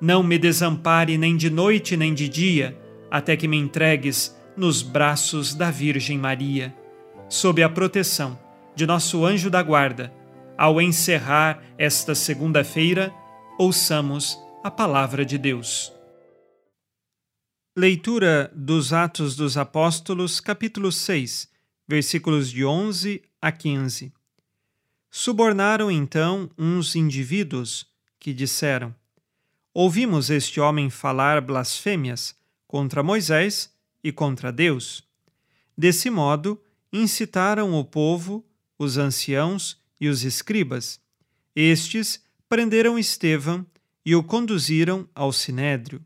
[0.00, 2.78] não me desampare nem de noite nem de dia,
[3.10, 6.74] até que me entregues nos braços da Virgem Maria.
[7.28, 8.38] Sob a proteção
[8.74, 10.12] de nosso anjo da guarda,
[10.56, 13.12] ao encerrar esta segunda-feira,
[13.58, 15.92] ouçamos a palavra de Deus.
[17.76, 21.48] Leitura dos Atos dos Apóstolos, capítulo 6,
[21.86, 24.12] versículos de 11 a 15.
[25.10, 27.86] Subornaram então uns indivíduos
[28.18, 28.94] que disseram:
[29.78, 32.34] Ouvimos este homem falar blasfêmias
[32.66, 33.70] contra Moisés
[34.02, 35.04] e contra Deus.
[35.76, 36.58] Desse modo,
[36.90, 38.42] incitaram o povo
[38.78, 40.98] os anciãos e os escribas.
[41.54, 43.66] Estes prenderam Estevão
[44.02, 46.02] e o conduziram ao sinédrio.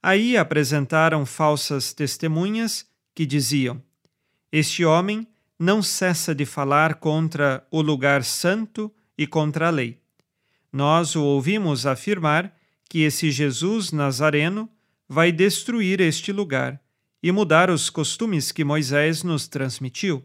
[0.00, 2.86] Aí apresentaram falsas testemunhas
[3.16, 3.82] que diziam:
[4.52, 5.26] Este homem
[5.58, 10.00] não cessa de falar contra o lugar santo e contra a lei.
[10.72, 12.61] Nós o ouvimos afirmar
[12.92, 14.68] que esse Jesus Nazareno
[15.08, 16.78] vai destruir este lugar
[17.22, 20.22] e mudar os costumes que Moisés nos transmitiu.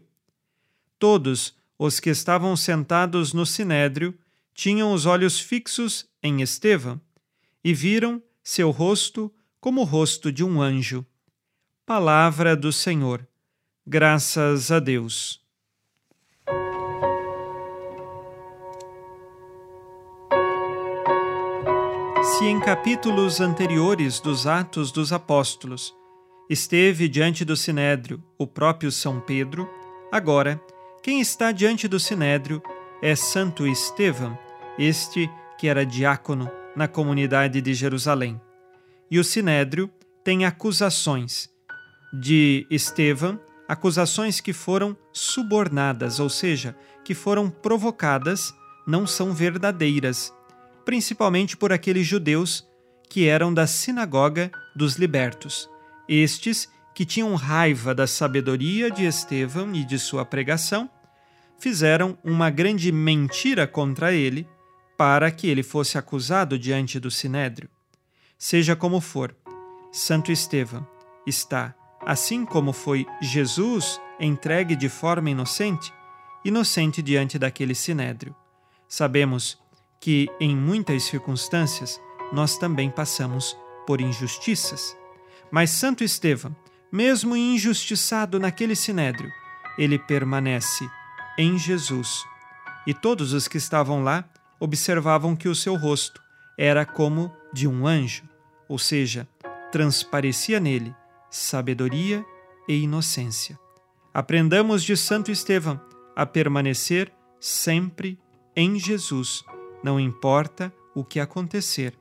[0.98, 4.14] Todos os que estavam sentados no sinédrio
[4.52, 7.00] tinham os olhos fixos em Estevão
[7.64, 11.06] e viram seu rosto como o rosto de um anjo.
[11.86, 13.26] Palavra do Senhor.
[13.86, 15.40] Graças a Deus.
[22.38, 25.92] Se em capítulos anteriores dos Atos dos Apóstolos.
[26.48, 29.68] Esteve diante do sinédrio o próprio São Pedro,
[30.12, 30.62] agora
[31.02, 32.62] quem está diante do sinédrio
[33.02, 34.38] é Santo Estevão,
[34.78, 35.28] este
[35.58, 38.40] que era diácono na comunidade de Jerusalém.
[39.10, 39.90] E o sinédrio
[40.22, 41.50] tem acusações.
[42.12, 48.54] De Estevão, acusações que foram subornadas, ou seja, que foram provocadas,
[48.86, 50.32] não são verdadeiras,
[50.88, 52.66] principalmente por aqueles judeus
[53.10, 55.68] que eram da sinagoga dos libertos.
[56.08, 60.88] Estes que tinham raiva da sabedoria de Estevão e de sua pregação,
[61.58, 64.48] fizeram uma grande mentira contra ele
[64.96, 67.68] para que ele fosse acusado diante do sinédrio.
[68.38, 69.36] Seja como for,
[69.92, 70.88] Santo Estevão
[71.26, 75.92] está, assim como foi Jesus entregue de forma inocente,
[76.42, 78.34] inocente diante daquele sinédrio.
[78.88, 79.58] Sabemos
[80.00, 82.00] que, em muitas circunstâncias,
[82.32, 84.96] nós também passamos por injustiças.
[85.50, 86.54] Mas Santo Estevão
[86.90, 89.30] mesmo injustiçado naquele sinédrio,
[89.76, 90.88] ele permanece
[91.38, 92.24] em Jesus.
[92.86, 94.24] E todos os que estavam lá
[94.58, 96.20] observavam que o seu rosto
[96.56, 98.24] era como de um anjo,
[98.68, 99.28] ou seja,
[99.70, 100.94] transparecia nele
[101.30, 102.24] sabedoria
[102.66, 103.58] e inocência.
[104.12, 105.80] Aprendamos de Santo Estevão
[106.16, 108.18] a permanecer sempre
[108.56, 109.44] em Jesus,
[109.82, 111.94] não importa o que acontecer,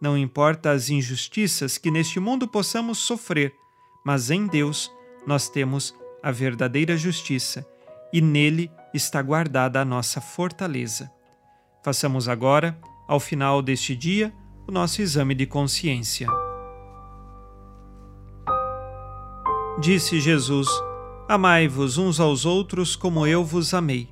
[0.00, 3.52] não importa as injustiças que neste mundo possamos sofrer
[4.04, 4.92] mas em Deus
[5.26, 7.66] nós temos a verdadeira justiça
[8.12, 11.10] e nele está guardada a nossa fortaleza.
[11.82, 12.78] Façamos agora,
[13.08, 14.32] ao final deste dia,
[14.68, 16.28] o nosso exame de consciência.
[19.80, 20.68] Disse Jesus:
[21.28, 24.08] Amai-vos uns aos outros como eu vos amei.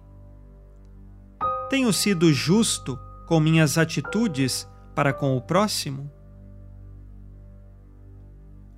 [1.71, 2.99] Tenho sido justo
[3.33, 6.13] com minhas atitudes para com o próximo?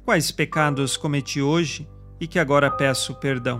[0.05, 1.89] quais pecados cometi hoje
[2.21, 3.59] e que agora peço perdão.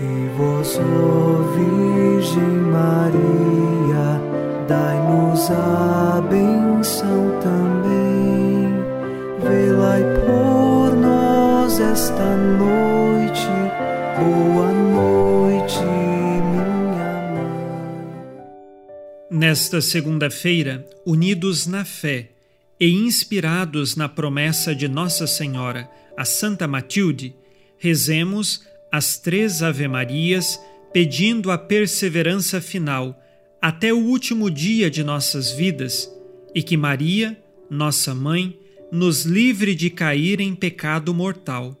[0.00, 2.42] E vós, ó Virgem
[2.72, 4.20] Maria,
[4.66, 5.93] dai-nos a
[11.94, 13.46] esta noite.
[14.18, 16.68] Boa noite, minha
[17.30, 18.18] mãe.
[19.30, 22.30] Nesta segunda-feira, unidos na fé
[22.80, 27.32] e inspirados na promessa de Nossa Senhora, a Santa Matilde,
[27.78, 30.60] rezemos as três Ave-Marias,
[30.92, 33.22] pedindo a perseverança final
[33.62, 36.10] até o último dia de nossas vidas
[36.52, 38.58] e que Maria, nossa mãe,
[38.90, 41.80] nos livre de cair em pecado mortal.